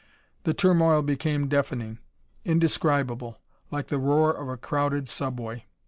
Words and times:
The 0.45 0.55
turmoil 0.55 1.03
became 1.03 1.47
deafening, 1.47 1.99
indescribable 2.43 3.37
like 3.69 3.89
the 3.89 3.99
roar 3.99 4.33
of 4.35 4.49
a 4.49 4.57
crowded 4.57 5.07
subway. 5.07 5.67